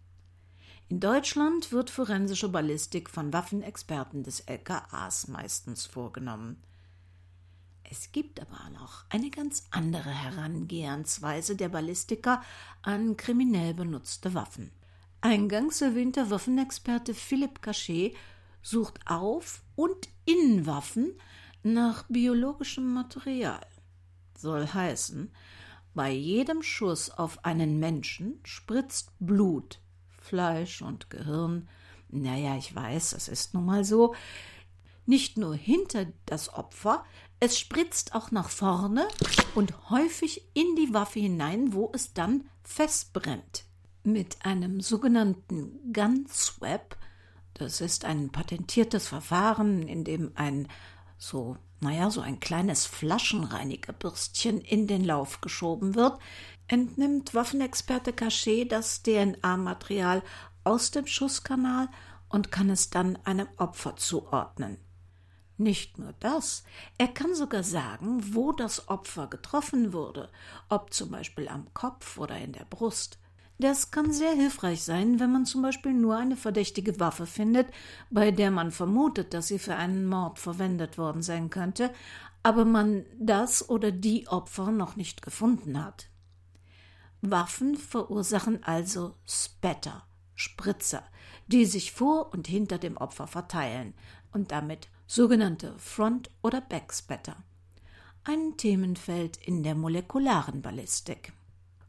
[0.88, 6.60] In Deutschland wird forensische Ballistik von Waffenexperten des LKAs meistens vorgenommen.
[7.88, 12.42] Es gibt aber noch eine ganz andere Herangehensweise der Ballistiker
[12.82, 14.72] an kriminell benutzte Waffen.
[15.20, 18.16] Eingangs erwähnter Waffenexperte Philipp Cachet
[18.62, 21.12] sucht auf und in Waffen
[21.62, 23.66] nach biologischem Material.
[24.36, 25.30] Soll heißen,
[25.94, 29.80] bei jedem Schuss auf einen Menschen spritzt Blut,
[30.18, 31.68] Fleisch und Gehirn,
[32.08, 34.14] naja, ich weiß, es ist nun mal so,
[35.06, 37.04] nicht nur hinter das Opfer,
[37.40, 39.08] es spritzt auch nach vorne
[39.54, 43.64] und häufig in die Waffe hinein, wo es dann festbrennt.
[44.04, 46.96] Mit einem sogenannten Gun Swab
[47.54, 50.68] das ist ein patentiertes Verfahren, in dem ein
[51.18, 56.18] so, naja, so ein kleines Flaschenreinigerbürstchen in den Lauf geschoben wird,
[56.66, 60.22] entnimmt Waffenexperte Cachet das DNA-Material
[60.64, 61.88] aus dem Schusskanal
[62.28, 64.78] und kann es dann einem Opfer zuordnen.
[65.58, 66.64] Nicht nur das,
[66.98, 70.28] er kann sogar sagen, wo das Opfer getroffen wurde,
[70.68, 73.18] ob zum Beispiel am Kopf oder in der Brust.
[73.62, 77.68] Das kann sehr hilfreich sein, wenn man zum Beispiel nur eine verdächtige Waffe findet,
[78.10, 81.92] bei der man vermutet, dass sie für einen Mord verwendet worden sein könnte,
[82.42, 86.08] aber man das oder die Opfer noch nicht gefunden hat.
[87.20, 91.04] Waffen verursachen also Spatter, Spritzer,
[91.46, 93.94] die sich vor und hinter dem Opfer verteilen
[94.32, 97.36] und damit sogenannte Front- oder Backspatter.
[98.24, 101.32] Ein Themenfeld in der molekularen Ballistik.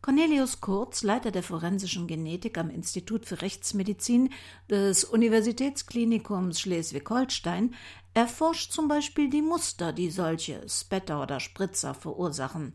[0.04, 4.32] Cornelius Kurz, Leiter der forensischen Genetik am Institut für Rechtsmedizin
[4.70, 7.74] des Universitätsklinikums Schleswig-Holstein,
[8.14, 12.74] erforscht zum Beispiel die Muster, die solche Spetter oder Spritzer verursachen.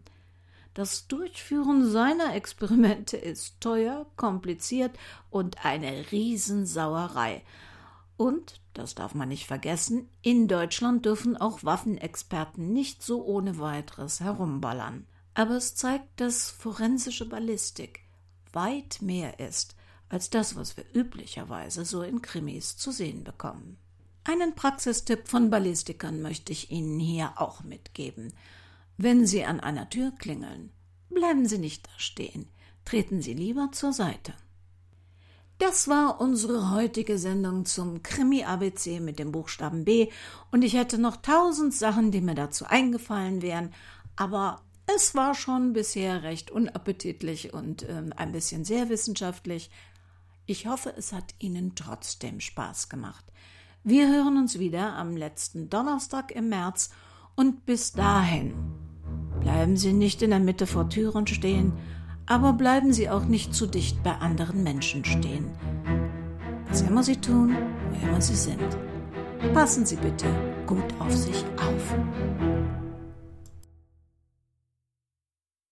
[0.72, 4.98] Das Durchführen seiner Experimente ist teuer, kompliziert
[5.28, 7.42] und eine Riesensauerei.
[8.16, 14.20] Und, das darf man nicht vergessen, in Deutschland dürfen auch Waffenexperten nicht so ohne weiteres
[14.20, 15.06] herumballern
[15.38, 18.00] aber es zeigt, dass forensische Ballistik
[18.52, 19.76] weit mehr ist
[20.08, 23.78] als das, was wir üblicherweise so in Krimis zu sehen bekommen.
[24.24, 28.32] Einen Praxistipp von Ballistikern möchte ich Ihnen hier auch mitgeben.
[28.96, 30.72] Wenn Sie an einer Tür klingeln,
[31.08, 32.48] bleiben Sie nicht da stehen,
[32.84, 34.34] treten Sie lieber zur Seite.
[35.58, 40.08] Das war unsere heutige Sendung zum Krimi ABC mit dem Buchstaben B
[40.50, 43.72] und ich hätte noch tausend Sachen, die mir dazu eingefallen wären,
[44.16, 44.62] aber
[44.94, 49.70] es war schon bisher recht unappetitlich und äh, ein bisschen sehr wissenschaftlich.
[50.46, 53.24] Ich hoffe, es hat Ihnen trotzdem Spaß gemacht.
[53.84, 56.90] Wir hören uns wieder am letzten Donnerstag im März
[57.36, 58.54] und bis dahin
[59.40, 61.72] bleiben Sie nicht in der Mitte vor Türen stehen,
[62.26, 65.50] aber bleiben Sie auch nicht zu dicht bei anderen Menschen stehen.
[66.68, 67.56] Was immer Sie tun,
[67.90, 68.76] wo immer Sie sind,
[69.54, 70.26] passen Sie bitte
[70.66, 72.77] gut auf sich auf.